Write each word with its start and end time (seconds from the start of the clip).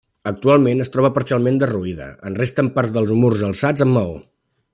Actualment 0.29 0.79
es 0.85 0.89
troba 0.95 1.11
parcialment 1.17 1.59
derruïda, 1.63 2.07
en 2.31 2.39
resten 2.41 2.73
part 2.79 2.97
dels 2.97 3.13
murs 3.25 3.45
alçats 3.51 3.87
amb 3.89 3.99
maó. 4.01 4.19